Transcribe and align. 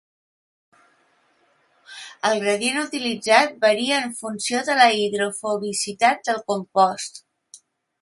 El 2.31 2.41
gradient 2.45 2.81
utilitzat 2.85 3.55
varia 3.67 4.01
en 4.07 4.17
funció 4.23 4.65
de 4.71 4.81
la 4.83 4.91
hidrofobicitat 5.05 6.29
del 6.31 6.45
compost. 6.53 7.27